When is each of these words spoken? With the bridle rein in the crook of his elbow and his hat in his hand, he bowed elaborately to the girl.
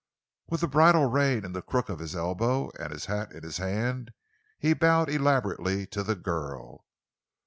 With 0.49 0.61
the 0.61 0.67
bridle 0.67 1.05
rein 1.05 1.45
in 1.45 1.51
the 1.53 1.61
crook 1.61 1.87
of 1.87 1.99
his 1.99 2.15
elbow 2.15 2.71
and 2.79 2.91
his 2.91 3.05
hat 3.05 3.31
in 3.33 3.43
his 3.43 3.57
hand, 3.57 4.11
he 4.57 4.73
bowed 4.73 5.09
elaborately 5.11 5.85
to 5.93 6.01
the 6.01 6.15
girl. 6.15 6.87